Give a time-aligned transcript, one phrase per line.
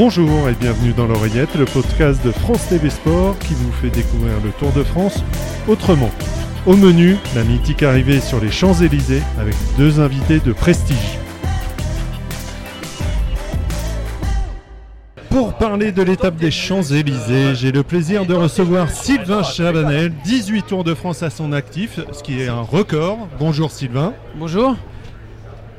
[0.00, 4.34] Bonjour et bienvenue dans l'oreillette, le podcast de France TV Sport qui vous fait découvrir
[4.44, 5.24] le Tour de France
[5.66, 6.10] autrement.
[6.66, 11.18] Au menu, la mythique arrivée sur les Champs-Élysées avec deux invités de prestige.
[15.30, 20.84] Pour parler de l'étape des Champs-Élysées, j'ai le plaisir de recevoir Sylvain Chabanel, 18 Tours
[20.84, 23.26] de France à son actif, ce qui est un record.
[23.40, 24.14] Bonjour Sylvain.
[24.36, 24.76] Bonjour.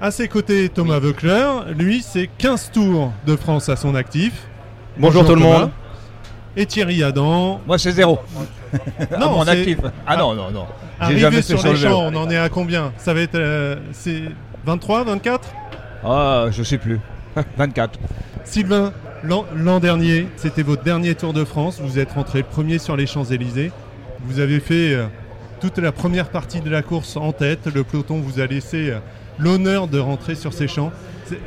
[0.01, 1.45] À ses côtés, Thomas Veucler.
[1.77, 4.33] Lui, c'est 15 tours de France à son actif.
[4.97, 5.71] Bonjour, tout le monde.
[6.55, 7.59] Et Thierry Adam.
[7.67, 8.19] Moi c'est zéro.
[9.19, 9.79] Non, à mon actif.
[10.07, 10.65] Ah non, non, non.
[10.99, 12.91] Arrivé jamais sur les champs, on en est à combien?
[12.97, 13.35] Ça va être.
[13.35, 14.23] euh, c'est
[14.65, 15.49] 23, 24
[16.03, 16.99] Ah, je sais plus.
[17.57, 17.99] 24.
[18.45, 18.93] Sylvain,
[19.23, 21.79] l'an dernier, c'était votre dernier Tour de France.
[21.81, 23.71] Vous êtes rentré premier sur les Champs-Élysées.
[24.25, 25.05] Vous avez fait euh,
[25.61, 27.67] toute la première partie de la course en tête.
[27.73, 28.99] Le peloton vous a laissé euh,
[29.39, 30.91] l'honneur de rentrer sur ces champs.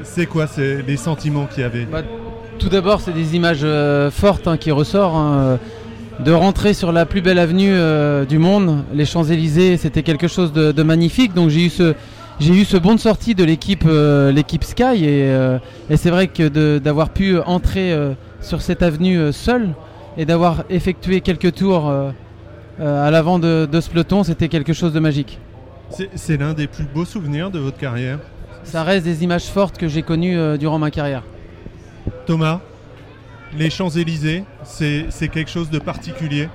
[0.05, 2.03] C'est- quoi c'est les sentiments qu'il y avait Bah,
[2.59, 5.15] tout d'abord, c'est des images euh, fortes hein, qui ressortent.
[5.17, 5.57] hein, euh,
[6.21, 10.53] de rentrer sur la plus belle avenue euh, du monde, les Champs-Élysées, c'était quelque chose
[10.53, 11.33] de, de magnifique.
[11.35, 11.95] Donc j'ai eu ce,
[12.39, 16.11] j'ai eu ce bon de sortie de l'équipe, euh, l'équipe Sky, et, euh, et c'est
[16.11, 19.71] vrai que d'avoir pu entrer euh, sur cette avenue seul
[20.19, 21.91] et d'avoir effectué quelques tours
[22.81, 25.39] à l'avant de, de ce peloton, c'était quelque chose de magique.
[26.15, 28.19] C'est l'un des plus beaux souvenirs de votre carrière.
[28.65, 31.23] Ça reste des images fortes que j'ai connues euh, durant ma carrière.
[32.27, 32.61] Thomas,
[33.59, 36.49] les Champs-Élysées, c'est c'est quelque chose de particulier?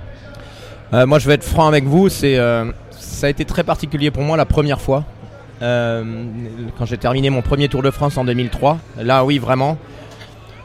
[0.93, 2.08] Euh, moi, je vais être franc avec vous.
[2.09, 5.03] C'est, euh, ça a été très particulier pour moi la première fois.
[5.61, 6.03] Euh,
[6.77, 8.77] quand j'ai terminé mon premier Tour de France en 2003.
[9.02, 9.77] Là, oui, vraiment.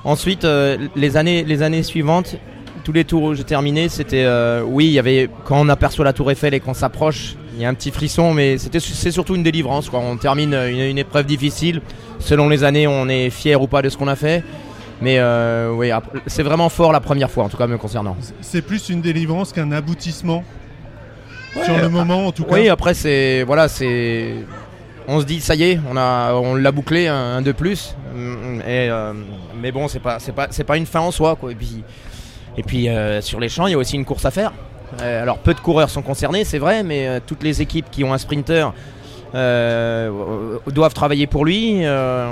[0.05, 2.37] Ensuite, euh, les, années, les années suivantes,
[2.85, 4.25] tous les tours où j'ai terminé, c'était.
[4.25, 5.29] euh, oui, il y avait.
[5.45, 8.33] Quand on aperçoit la Tour Eiffel et qu'on s'approche, il y a un petit frisson,
[8.35, 9.89] mais c'est surtout une délivrance.
[9.91, 10.01] Quoi.
[10.01, 11.81] On termine une, une épreuve difficile.
[12.19, 14.43] Selon les années, on est fier ou pas de ce qu'on a fait.
[15.01, 15.91] Mais euh, oui,
[16.29, 18.17] c'est vraiment fort la première fois, en tout cas me concernant.
[18.41, 20.45] C'est plus une délivrance qu'un aboutissement.
[21.65, 22.55] Sur le moment, en tout cas.
[22.55, 24.37] Oui, après c'est voilà, c'est
[25.09, 27.95] on se dit ça y est, on a on l'a bouclé un, un de plus.
[28.15, 29.13] Mm, Et euh,
[29.61, 31.51] mais bon, c'est pas c'est pas c'est pas une fin en soi quoi.
[31.51, 31.83] Et puis
[32.57, 34.53] et puis euh, sur les champs, il y a aussi une course à faire.
[35.01, 38.05] Euh, alors peu de coureurs sont concernés, c'est vrai, mais euh, toutes les équipes qui
[38.05, 38.73] ont un sprinter
[39.35, 41.81] euh, doivent travailler pour lui.
[41.85, 42.29] Euh,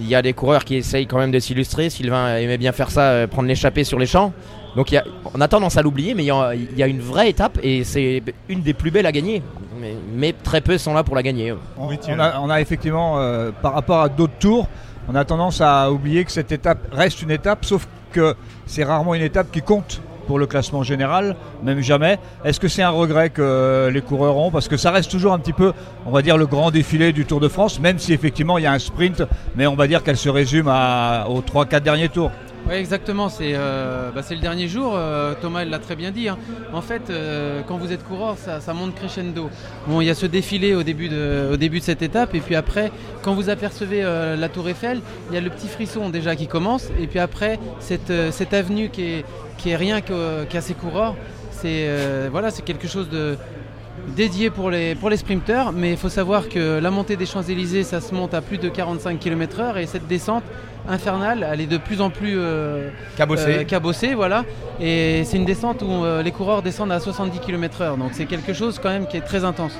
[0.00, 1.90] Il y a des coureurs qui essayent quand même de s'illustrer.
[1.90, 4.32] Sylvain aimait bien faire ça, euh, prendre l'échappée sur les champs.
[4.76, 5.04] Donc il y a-
[5.34, 7.58] on a tendance à l'oublier, mais il y, a, il y a une vraie étape
[7.62, 9.42] et c'est une des plus belles à gagner.
[9.80, 11.52] Mais, mais très peu sont là pour la gagner.
[12.16, 14.68] On, a, on a effectivement, euh, par rapport à d'autres tours,
[15.08, 18.34] on a tendance à oublier que cette étape reste une étape, sauf que
[18.66, 22.18] c'est rarement une étape qui compte pour le classement général, même jamais.
[22.44, 24.50] Est-ce que c'est un regret que les coureurs ont?
[24.50, 25.72] Parce que ça reste toujours un petit peu,
[26.06, 28.66] on va dire, le grand défilé du Tour de France, même si effectivement il y
[28.66, 29.22] a un sprint,
[29.56, 32.30] mais on va dire qu'elle se résume à- aux 3-4 derniers tours.
[32.66, 33.28] Oui, exactement.
[33.28, 34.94] C'est euh, bah, c'est le dernier jour.
[34.96, 36.28] euh, Thomas l'a très bien dit.
[36.28, 36.38] hein.
[36.72, 39.50] En fait, euh, quand vous êtes coureur, ça, monte crescendo.
[39.86, 42.34] Bon, il y a ce défilé au début, de, au début de cette étape.
[42.34, 42.90] Et puis après,
[43.22, 46.46] quand vous apercevez euh, la Tour Eiffel, il y a le petit frisson déjà qui
[46.46, 46.88] commence.
[46.98, 49.24] Et puis après, cette, cette avenue qui est,
[49.58, 51.16] qui est rien qu'à ces coureurs,
[51.50, 51.88] c'est
[52.30, 53.36] voilà, c'est quelque chose de
[54.16, 57.84] dédié pour les, pour les sprinteurs, mais il faut savoir que la montée des Champs-Élysées,
[57.84, 60.44] ça se monte à plus de 45 km/h et cette descente
[60.88, 63.58] infernale, elle est de plus en plus euh, Cabossé.
[63.60, 64.44] euh, cabossée, voilà.
[64.80, 68.52] Et c'est une descente où euh, les coureurs descendent à 70 km/h, donc c'est quelque
[68.52, 69.78] chose quand même qui est très intense.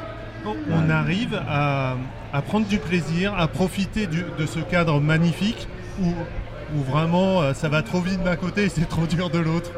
[0.70, 1.96] On arrive à,
[2.32, 5.66] à prendre du plaisir, à profiter du- de ce cadre magnifique
[6.02, 6.08] où,
[6.76, 9.70] où vraiment ça va trop vite d'un côté et c'est trop dur de l'autre.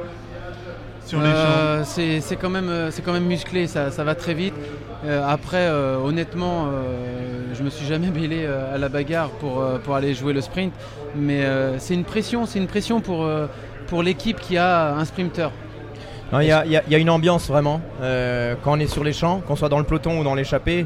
[1.06, 1.34] Sur les champs.
[1.36, 4.54] Euh, c'est c'est quand, même, euh, c'est quand même musclé, ça, ça va très vite.
[5.04, 9.60] Euh, après, euh, honnêtement, euh, je me suis jamais mêlé euh, à la bagarre pour,
[9.60, 10.72] euh, pour aller jouer le sprint,
[11.14, 13.46] mais euh, c'est une pression, c'est une pression pour, euh,
[13.86, 15.50] pour l'équipe qui a un sprinter.
[16.32, 17.80] Il y, a- il y a- il y a une ambiance vraiment.
[18.02, 20.84] Euh, quand on est sur les champs, qu'on soit dans le peloton ou dans l'échappée,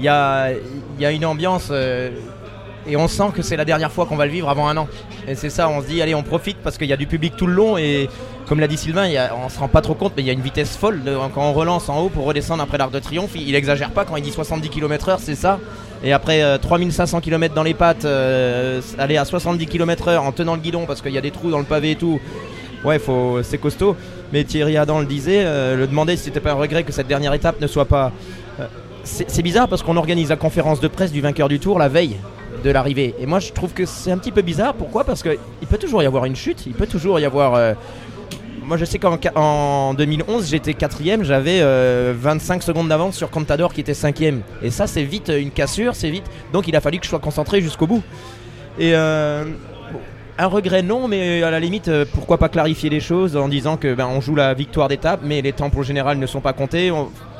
[0.00, 2.10] il y a, il y a une ambiance euh,
[2.86, 4.88] et on sent que c'est la dernière fois qu'on va le vivre avant un an.
[5.28, 7.34] Et c'est ça, on se dit, allez, on profite parce qu'il y a du public
[7.36, 8.08] tout le long et
[8.46, 10.30] comme l'a dit Sylvain, y a- on se rend pas trop compte, mais il y
[10.30, 11.00] a une vitesse folle
[11.34, 13.30] quand on relance en haut pour redescendre après l'Arc de Triomphe.
[13.34, 15.58] Il, il exagère pas quand il dit 70 km/h, c'est ça.
[16.02, 20.54] Et après euh, 3500 km dans les pattes, euh, aller à 70 km/h en tenant
[20.54, 22.20] le guidon parce qu'il y a des trous dans le pavé et tout.
[22.84, 23.96] Ouais, faut, c'est costaud.
[24.30, 27.06] Mais Thierry Adam le disait, euh, le demandait si c'était pas un regret que cette
[27.06, 28.12] dernière étape ne soit pas.
[28.60, 28.64] euh,
[29.04, 32.16] c'est bizarre parce qu'on organise la conférence de presse du vainqueur du tour la veille
[32.64, 33.14] de l'arrivée.
[33.20, 34.74] Et moi, je trouve que c'est un petit peu bizarre.
[34.74, 35.04] Pourquoi?
[35.04, 35.38] Parce qu'il
[35.70, 37.54] peut toujours y avoir une chute, il peut toujours y avoir.
[37.54, 37.74] euh,
[38.64, 43.28] moi, je sais qu'en qua- en 2011, j'étais quatrième, j'avais euh, 25 secondes d'avance sur
[43.30, 44.40] Contador qui était cinquième.
[44.62, 46.24] Et ça, c'est vite euh, une cassure, c'est vite.
[46.52, 48.02] Donc, il a fallu que je sois concentré jusqu'au bout.
[48.78, 49.44] Et euh,
[50.36, 53.76] Un regret non, mais à la limite, euh, pourquoi pas clarifier les choses en disant
[53.76, 56.40] que ben, on joue la victoire d'étape, mais les temps pour le général ne sont
[56.40, 56.92] pas comptés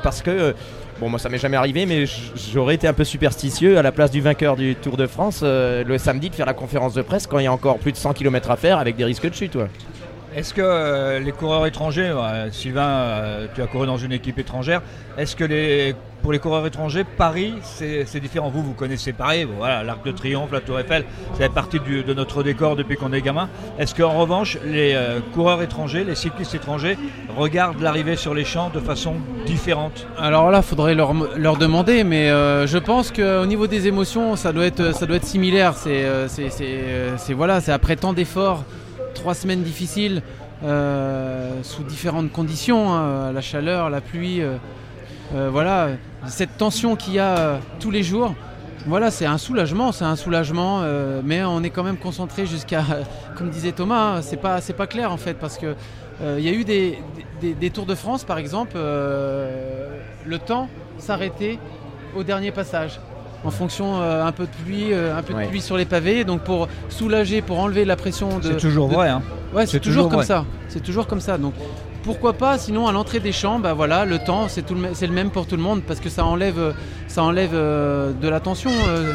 [0.05, 0.53] parce que euh,
[1.01, 2.05] bon moi ça m'est jamais arrivé, mais
[2.53, 5.83] j'aurais été un peu superstitieux à la place du vainqueur du Tour de France euh,
[5.83, 7.97] le samedi de faire la conférence de presse quand il y a encore plus de
[7.97, 9.59] 100 km à faire avec des risques de chute.
[10.35, 14.39] Est-ce que euh, les coureurs étrangers, ouais, Sylvain, euh, tu as couru dans une équipe
[14.39, 14.83] étrangère,
[15.17, 18.49] est-ce que pour les coureurs étrangers, Paris, c'est différent?
[18.49, 21.05] Vous, vous connaissez Paris, l'Arc de Triomphe, la Tour Eiffel,
[21.35, 23.49] ça fait partie de notre décor depuis qu'on est gamin.
[23.79, 26.97] Est-ce qu'en revanche, les euh, coureurs étrangers, les cyclistes étrangers,
[27.37, 29.17] regardent l'arrivée sur les champs de façon
[29.47, 30.07] différente?
[30.19, 31.13] Alors là, faudrait leur,
[31.59, 35.27] demander, mais euh, je pense qu'au niveau des émotions, ça doit être, ça doit être
[35.27, 35.75] similaire.
[35.87, 38.65] Euh, euh, c'est après tant d'efforts,
[39.15, 40.23] trois semaines difficiles,
[40.65, 44.57] euh, sous différentes conditions, hein, la chaleur, la pluie, euh,
[45.35, 45.89] euh, voilà,
[46.27, 48.35] cette tension qu'il y a euh, tous les jours.
[48.87, 52.85] Voilà, c'est un soulagement, c'est un soulagement, euh, mais on est quand même concentré jusqu'à,
[53.37, 55.75] comme disait Thomas, hein, c'est pas, c'est pas clair en fait, parce que
[56.23, 56.99] euh, il y a eu des,
[57.41, 60.69] des- des Tours de France, par exemple, euh, le temps
[60.99, 61.59] s'arrêtait
[62.17, 63.01] au dernier passage.
[63.45, 65.45] En fonction euh, un peu de pluie, euh, un peu Ouais.
[65.45, 68.43] de pluie sur les pavés, donc pour soulager, pour enlever la pression de.
[68.53, 69.09] C'est toujours de- vrai.
[69.11, 69.23] Hein.
[69.55, 70.45] Ouais, c'est toujours, toujours comme ça.
[70.69, 71.37] C'est toujours comme ça.
[71.39, 71.53] Donc
[72.03, 75.13] pourquoi pas Sinon à l'entrée des champs, bah voilà, le temps c'est tout le, le
[75.13, 76.75] même pour tout le monde parce que ça enlève,
[77.07, 79.13] ça enlève euh, de la tension euh,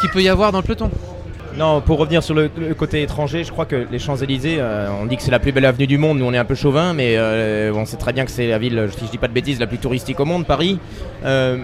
[0.00, 0.90] qu'il peut y avoir dans le peloton.
[1.58, 5.06] Non, pour revenir sur le, le côté étranger, je crois que les Champs-Élysées, euh, on
[5.06, 6.92] dit que c'est la plus belle avenue du monde, nous on est un peu chauvin,
[6.92, 9.32] mais euh, on sait très bien que c'est la ville, si je dis pas de
[9.32, 10.78] bêtises, la plus touristique au monde, Paris.
[11.24, 11.58] Euh,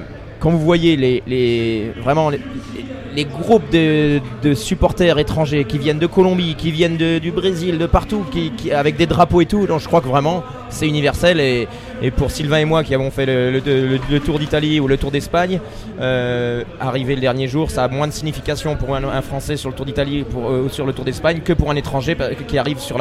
[0.47, 4.21] quand vous voyez les, vraiment les, groupes de,
[4.55, 9.07] supporters étrangers qui viennent de Colombie, qui viennent du Brésil, de partout, qui- avec des
[9.07, 11.41] drapeaux et tout, donc je crois que vraiment c'est universel.
[11.41, 11.69] Et,
[12.17, 15.61] pour Sylvain et moi qui avons fait le, tour d'Italie ou le tour d'Espagne,
[16.01, 19.75] euh, arrivé le dernier jour, ça a moins de signification pour un, Français sur le
[19.75, 22.17] Tour d'Italie euh, ou sur le Tour d'Espagne que pour un étranger
[22.47, 22.99] qui arrive sur,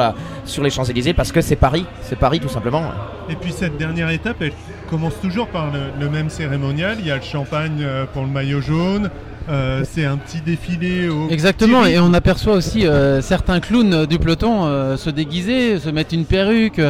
[0.62, 2.84] les Champs-Élysées parce que c'est Paris, c'est Paris tout simplement.
[3.28, 4.52] Et puis cette dernière étape, elle
[4.88, 6.96] commence toujours par le, le même cérémonial.
[7.00, 9.10] Il y a le champagne euh, pour le maillot jaune.
[9.48, 11.28] Euh, c'est un petit défilé au.
[11.30, 15.88] Exactement, petit et on aperçoit aussi euh, certains clowns du peloton euh, se déguiser, se
[15.88, 16.80] mettre une perruque.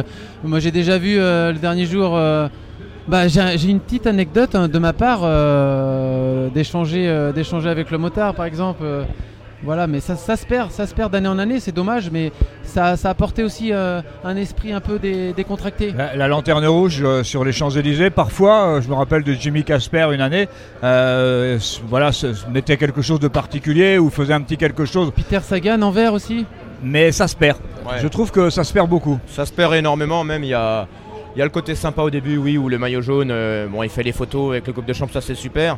[0.43, 2.19] Moi j'ai déjà vu le dernier jour.
[3.07, 5.21] bah, j'ai une petite anecdote hein, de ma part
[6.51, 8.83] d'échanger d'échanger avec le motard par exemple.
[9.63, 12.31] Voilà, mais ça, ça se perd, ça se perd d'année en année, c'est dommage, mais
[12.63, 15.93] ça, ça a apporté aussi euh, un esprit un peu dé- décontracté.
[15.97, 19.63] La, la lanterne rouge euh, sur les Champs-Élysées, parfois, euh, je me rappelle de Jimmy
[19.63, 20.47] Casper une année,
[20.83, 21.57] euh,
[21.87, 22.11] voilà,
[22.53, 26.13] mettait quelque chose de particulier ou faisait un petit quelque chose, Peter Sagan en vert
[26.13, 26.45] aussi?
[26.83, 27.57] mais ça se perd.
[28.01, 29.19] Je trouve que ça se perd beaucoup.
[29.27, 30.87] Ça se perd énormément, même il y a,
[31.35, 33.81] il y a le côté sympa au début, oui, où le maillot jaune, euh, bon,
[33.81, 35.77] il fait les photos avec le Coupe de Champs, ça c'est super.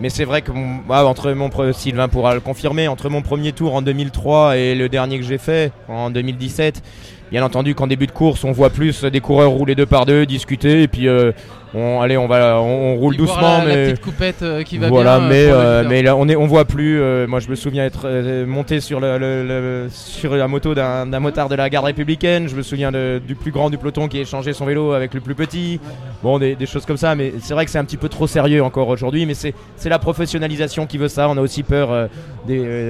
[0.00, 3.52] Mais c'est vrai que mon- ah, entre mon Sylvain pourra le confirmer, entre mon premier
[3.52, 6.82] tour en 2003 et le dernier que j'ai fait en 2017,
[7.32, 10.24] bien entendu qu'en début de course, on voit plus des coureurs rouler deux par deux,
[10.26, 11.32] discuter, et puis euh,
[11.74, 14.42] on, allez, on va, on, on roule Puis voir doucement, la, la mais petite coupette
[14.42, 15.28] euh, qui va voilà, bien.
[15.28, 17.00] mais, euh, mais là, on est, on voit plus.
[17.26, 18.06] moi, je me souviens être
[18.44, 22.46] monté sur le, le- le- sur la moto d'un motard de la garde républicaine.
[22.48, 25.14] Je me souviens de- du plus grand du peloton qui a échangé son vélo avec
[25.14, 25.80] le plus petit.
[26.22, 27.14] Bon, des, des choses comme ça.
[27.14, 29.24] Mais c'est vrai que c'est un petit peu trop sérieux encore aujourd'hui.
[29.24, 31.28] Mais c'est c'est la professionnalisation qui veut ça.
[31.30, 32.08] On a aussi peur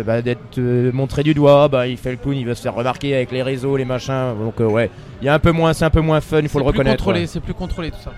[0.05, 0.59] bah, d'être
[0.93, 1.69] montré du doigt.
[1.69, 4.32] Bah, il fait le clown, il veut se faire remarquer avec les réseaux, les machins.
[4.35, 6.41] Donc euh, ouais, il y a un peu moins, c'est un peu moins fun.
[6.41, 7.07] Il faut le reconnaître.
[7.13, 7.27] ouais.
[7.27, 8.13] C'est plus contrôlé tout ça.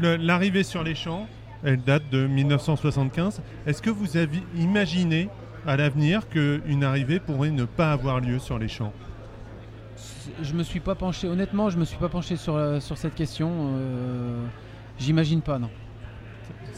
[0.00, 1.26] Le- L'arrivée sur les champs,
[1.64, 3.40] elle date de 1975.
[3.66, 5.28] Est-ce que vous avez imaginé
[5.66, 8.92] à l'avenir qu'une arrivée pourrait ne pas avoir lieu sur les champs?
[10.42, 13.14] Je me suis pas penché, honnêtement, je me suis pas penché sur, euh, sur cette
[13.14, 13.50] question.
[13.76, 14.42] euh,
[14.98, 15.68] J'imagine pas, non.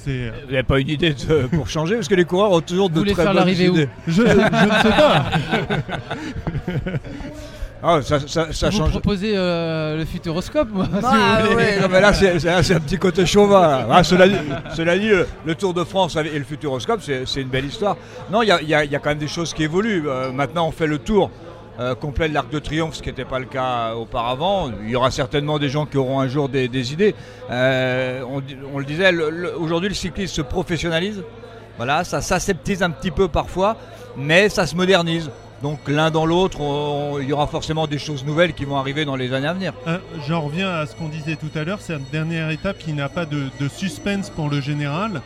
[0.05, 0.11] Vous
[0.51, 1.95] n'avez pas une idée de- pour changer?
[1.95, 3.75] Parce que les coureurs ont toujours Vous de voulez très faire bonnes l'arrivée où?
[3.75, 3.89] Idées.
[4.09, 5.25] je, je ne sais pas.
[7.85, 8.91] Ah, ça, ça- ça vous change.
[8.91, 11.65] proposez euh, le futuroscope, moi, si Ah, vous voulez.
[11.65, 13.87] ouais, non, mais là, c'est un petit côté chauvin.
[13.91, 14.37] Ah, cela, dit,
[14.77, 15.11] cela dit,
[15.45, 17.97] le, Tour de France et le Futuroscope, c'est une belle histoire.
[18.31, 19.65] Non, il y a, il y a- il y a quand même des choses qui
[19.65, 20.09] évoluent.
[20.09, 21.31] Euh, maintenant, on fait le tour
[21.81, 24.71] euh, complet de l'Arc de Triomphe, ce qui n'était pas le cas auparavant.
[24.85, 27.15] Il y aura certainement des gens qui auront un jour des, des idées.
[27.51, 29.11] On, le disait,
[29.59, 31.23] aujourd'hui, le cyclisme se professionnalise.
[31.79, 33.77] Voilà, ça s'aseptise un petit peu parfois,
[34.17, 35.31] mais ça se modernise.
[35.63, 36.59] Donc l'un dans l'autre,
[37.21, 39.73] il y aura forcément des choses nouvelles qui vont arriver dans les années à venir.
[39.87, 43.09] Euh, J'en reviens à ce qu'on disait tout à l'heure, cette dernière étape qui n'a
[43.09, 45.23] pas de, de suspense pour le général.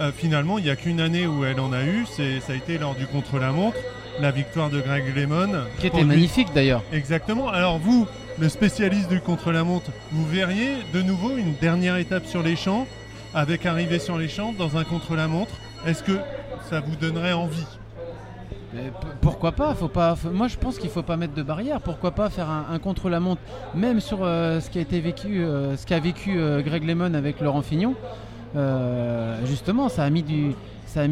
[0.00, 2.56] Euh, finalement, il n'y a qu'une année où elle en a eu, c'est- ça a
[2.56, 3.76] été lors du contre-la-montre,
[4.20, 5.48] la victoire de Greg Lemon.
[5.80, 6.82] Qui était lui- magnifique d'ailleurs.
[6.92, 7.48] Exactement.
[7.48, 8.06] Alors vous,
[8.38, 12.86] le spécialiste du contre-la-montre, vous verriez de nouveau une dernière étape sur les champs,
[13.34, 15.52] avec arrivée sur les champs dans un contre-la-montre.
[15.86, 16.18] Est-ce que
[16.70, 17.66] ça vous donnerait envie?
[19.20, 21.80] Pourquoi pas, faut pas Moi, je pense qu'il faut pas mettre de barrière.
[21.80, 23.40] Pourquoi pas faire un, contre-la-montre,
[23.74, 25.42] même sur ce qui a été vécu,
[25.76, 27.94] ce qu'a vécu Greg Lemon avec Laurent Fignon.
[29.44, 30.54] justement, ça a mis du,
[30.88, 31.04] ça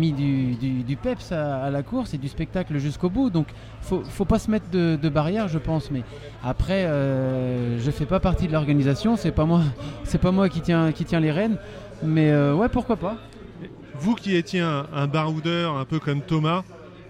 [1.02, 3.30] peps à, la course et du spectacle jusqu'au bout.
[3.30, 3.46] Donc,
[3.82, 5.90] faut, faut pas se mettre de, barrière, je pense.
[5.90, 6.02] Mais
[6.42, 9.16] après, euh, je fais pas partie de l'organisation.
[9.16, 9.60] C'est pas moi,
[10.22, 11.58] pas moi qui tient, qui tient les rênes.
[12.02, 13.16] Mais euh, ouais, pourquoi pas.
[13.98, 16.64] Vous qui étiez un, baroudeur un peu comme Thomas,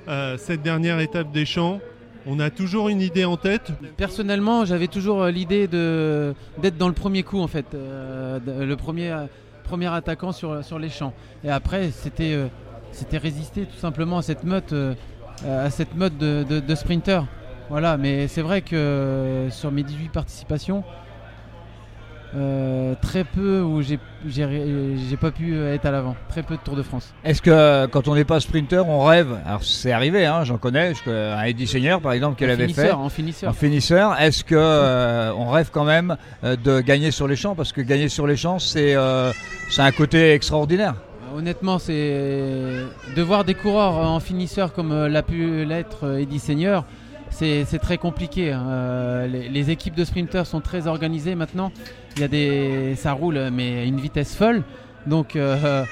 [0.09, 1.81] euh, cette dernière étape des champs,
[2.27, 7.23] on a toujours une idée en tête Personnellement, j'avais toujours l'idée d'être dans le premier
[7.23, 9.15] coup en fait, le premier
[9.67, 11.13] premier attaquant sur, sur les champs.
[11.45, 12.49] Et après, c'était euh,
[13.13, 14.95] résister tout simplement à cette meute, euh,
[15.47, 17.21] à cette meute de, de.
[17.69, 20.85] Voilà, mais c'est vrai que euh, sur mes 18 participations,
[22.37, 23.99] euh, très peu où j'ai
[25.17, 26.17] pas pu être à l'avant.
[26.29, 27.15] Très peu de Tour de France.
[27.25, 29.39] Est-ce que quand on n'est pas sprinter, on rêve?
[29.47, 30.93] Alors c'est arrivé, hein, j'en connais.
[31.07, 32.93] Un Eddie Seigneur par exemple qu'elle avait fait.
[32.93, 33.51] En finisseur.
[33.51, 34.21] En finisseur.
[34.21, 37.55] Est-ce que euh, on rêve quand même euh, de gagner sur les champs?
[37.55, 40.95] Parce que gagner sur les champs, c'est un côté extraordinaire.
[41.35, 46.85] Honnêtement, c'est de voir des coureurs en finisseur comme l'a pu l'être Eddie Seigneur
[47.31, 48.53] c'est très compliqué.
[48.53, 48.67] Hein.
[48.69, 51.73] Euh, les, équipes de sprinters sont très organisées maintenant.
[52.17, 54.63] Il y a des, ça roule, mais à une vitesse folle.
[55.07, 55.85] Donc euh,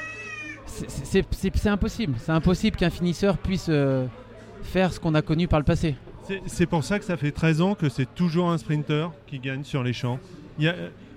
[0.66, 2.14] c'est impossible.
[2.19, 4.07] C'est impossible qu'un finisseur puisse euh,
[4.62, 5.97] faire ce qu'on a connu par le passé.
[6.47, 9.64] C'est pour ça que ça fait 13 ans que c'est toujours un sprinter qui gagne
[9.64, 10.19] sur les champs.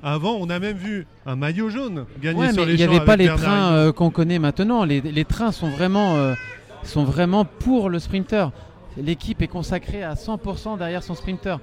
[0.03, 2.83] avant, on a même vu un maillot jaune gagner sur les champs.
[2.83, 4.83] Il n'y avait pas les trains qu'on connaît maintenant.
[4.83, 6.17] Les, les, trains sont vraiment,
[6.83, 8.51] sont vraiment pour le sprinter
[8.97, 11.59] l'équipe est consacrée à 100% derrière son sprinter.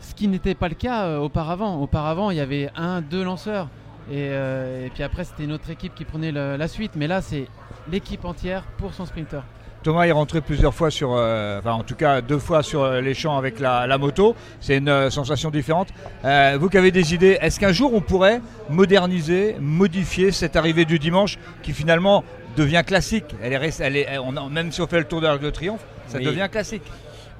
[0.00, 1.80] Ce qui n'était pas le cas euh, auparavant.
[1.80, 3.68] Auparavant, il y avait un, deux lanceurs.
[4.10, 6.92] Et, euh, puis après, c'était une autre équipe qui prenait la suite.
[6.96, 7.46] Mais là, c'est
[7.90, 9.42] l'équipe entière pour son sprinter.
[9.82, 13.14] Thomas est rentré plusieurs fois sur, euh, enfin en tout cas deux fois sur les
[13.14, 14.36] champs avec la, moto.
[14.60, 15.88] C'est une sensation différente.
[16.22, 20.98] vous qui avez des idées, est-ce qu'un jour on pourrait moderniser, modifier cette arrivée du
[20.98, 22.24] dimanche qui finalement
[22.58, 23.24] devient classique?
[23.42, 24.06] Elle est, elle est,
[24.50, 26.82] Même si on fait le tour de l'Arc de Triomphe, ça devient classique.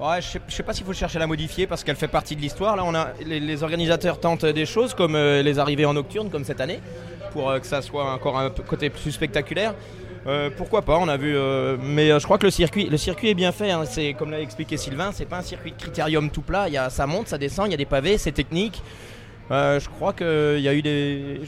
[0.01, 2.41] Je ne sais, pas s'il faut chercher à la modifier parce qu'elle fait partie de
[2.41, 2.75] l'histoire.
[2.75, 6.43] Là, on a les, organisateurs tentent des choses comme euh, les arrivées en nocturne, comme
[6.43, 6.79] cette année,
[7.31, 9.75] pour euh, que ça soit encore un côté plus spectaculaire.
[10.25, 11.35] Euh, pourquoi pas On a vu,
[11.83, 13.69] mais je crois que le circuit, le circuit est bien fait.
[13.69, 13.83] Hein.
[13.85, 16.67] c'est comme l'a expliqué Sylvain, c'est pas un circuit de critérium tout plat.
[16.67, 18.81] Y a, ça monte, ça descend, il y a des pavés, c'est technique.
[19.49, 21.41] Euh, je crois qu'il y a eu des.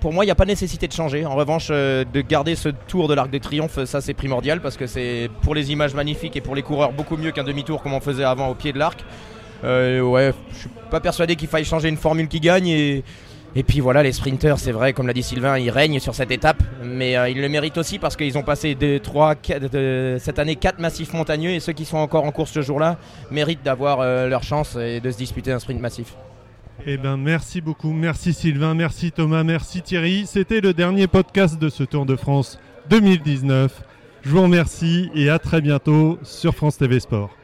[0.00, 1.24] Pour moi, il n'y a pas nécessité de changer.
[1.24, 4.76] En revanche, euh, de garder ce tour de l'Arc de Triomphe, ça c'est primordial parce
[4.76, 7.92] que c'est pour les images magnifiques et pour les coureurs beaucoup mieux qu'un demi-tour comme
[7.92, 9.04] on faisait avant au pied de l'arc.
[9.62, 13.04] Euh, ouais, je suis pas persuadé qu'il faille changer une formule qui gagne et.
[13.56, 16.32] Et puis voilà, les sprinters, c'est vrai, comme l'a dit Sylvain, ils règnent sur cette
[16.32, 19.36] étape, mais ils le méritent aussi parce qu'ils ont passé des 3,
[20.18, 22.98] cette année 4 massifs montagneux et ceux qui sont encore en course ce jour-là
[23.30, 26.16] méritent d'avoir leur chance et de se disputer un sprint massif.
[26.86, 27.92] Eh ben, merci beaucoup.
[27.92, 30.26] Merci Sylvain, merci Thomas, merci Thierry.
[30.26, 32.58] C'était le dernier podcast de ce Tour de France
[32.90, 33.82] 2019.
[34.22, 37.43] Je vous remercie et à très bientôt sur France TV Sport.